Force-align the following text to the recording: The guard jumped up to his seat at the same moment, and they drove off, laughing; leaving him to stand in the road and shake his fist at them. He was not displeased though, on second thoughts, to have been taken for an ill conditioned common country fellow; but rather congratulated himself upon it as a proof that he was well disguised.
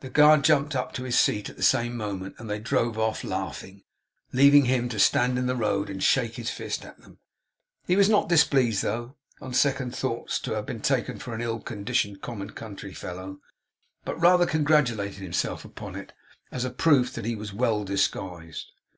The 0.00 0.10
guard 0.10 0.44
jumped 0.44 0.76
up 0.76 0.92
to 0.92 1.04
his 1.04 1.18
seat 1.18 1.48
at 1.48 1.56
the 1.56 1.62
same 1.62 1.96
moment, 1.96 2.34
and 2.36 2.50
they 2.50 2.58
drove 2.58 2.98
off, 2.98 3.24
laughing; 3.24 3.82
leaving 4.30 4.66
him 4.66 4.90
to 4.90 4.98
stand 4.98 5.38
in 5.38 5.46
the 5.46 5.56
road 5.56 5.88
and 5.88 6.02
shake 6.02 6.34
his 6.34 6.50
fist 6.50 6.84
at 6.84 7.00
them. 7.00 7.16
He 7.86 7.96
was 7.96 8.10
not 8.10 8.28
displeased 8.28 8.82
though, 8.82 9.16
on 9.40 9.54
second 9.54 9.96
thoughts, 9.96 10.38
to 10.40 10.52
have 10.52 10.66
been 10.66 10.82
taken 10.82 11.18
for 11.18 11.34
an 11.34 11.40
ill 11.40 11.60
conditioned 11.60 12.20
common 12.20 12.50
country 12.50 12.92
fellow; 12.92 13.40
but 14.04 14.20
rather 14.20 14.44
congratulated 14.44 15.22
himself 15.22 15.64
upon 15.64 15.96
it 15.96 16.12
as 16.52 16.66
a 16.66 16.70
proof 16.70 17.14
that 17.14 17.24
he 17.24 17.34
was 17.34 17.54
well 17.54 17.84
disguised. 17.84 18.70